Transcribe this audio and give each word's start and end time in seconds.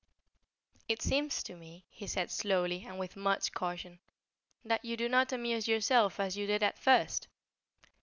"It 0.89 1.03
seems 1.03 1.43
to 1.43 1.55
me," 1.55 1.85
he 1.87 2.07
said, 2.07 2.31
slowly, 2.31 2.85
and 2.87 2.97
with 2.97 3.15
much 3.15 3.51
caution, 3.53 3.99
"that 4.65 4.83
you 4.83 4.97
do 4.97 5.07
not 5.07 5.31
amuse 5.31 5.67
yourself 5.67 6.19
as 6.19 6.35
you 6.35 6.47
did 6.47 6.63
at 6.63 6.79
first." 6.79 7.27